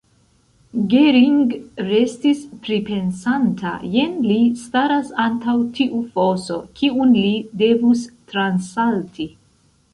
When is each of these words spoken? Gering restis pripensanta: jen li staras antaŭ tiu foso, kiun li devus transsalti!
Gering 0.93 1.43
restis 1.89 2.39
pripensanta: 2.63 3.75
jen 3.97 4.17
li 4.29 4.39
staras 4.63 5.13
antaŭ 5.27 5.57
tiu 5.79 6.03
foso, 6.17 6.61
kiun 6.81 7.17
li 7.21 7.33
devus 7.65 8.07
transsalti! 8.35 9.33